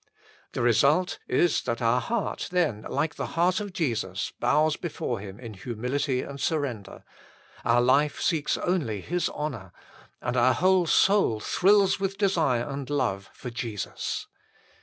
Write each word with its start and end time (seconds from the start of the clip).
The 0.53 0.63
result 0.63 1.19
is 1.27 1.61
that 1.65 1.79
our 1.79 2.01
heart 2.01 2.47
then, 2.51 2.87
like 2.89 3.13
the 3.13 3.27
heart 3.37 3.59
of 3.59 3.71
Jesus, 3.71 4.31
bows 4.39 4.75
before 4.75 5.19
Him 5.19 5.39
in 5.39 5.53
humility 5.53 6.23
and 6.23 6.41
surrender; 6.41 7.03
our 7.63 7.83
life 7.83 8.19
seeks 8.19 8.57
only 8.57 9.01
His 9.01 9.29
honour; 9.29 9.71
and 10.19 10.35
our 10.35 10.53
whole 10.55 10.87
soul 10.87 11.39
thrills 11.39 11.99
with 11.99 12.17
desire 12.17 12.67
and 12.67 12.89
love 12.89 13.29
for 13.31 13.51
Jesus. 13.51 14.25